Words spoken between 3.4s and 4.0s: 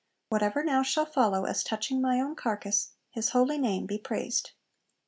Name be